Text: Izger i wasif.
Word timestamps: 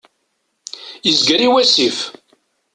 Izger 1.11 1.39
i 1.47 1.47
wasif. 1.53 1.97